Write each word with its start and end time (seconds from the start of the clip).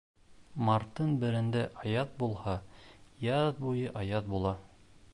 Марттың 0.69 1.11
берендә 1.25 1.61
аяҙ 1.83 2.17
булһа, 2.25 2.57
яҙ 3.29 3.63
буйы 3.63 3.97
аяҙ 4.05 4.35
була. 4.37 4.61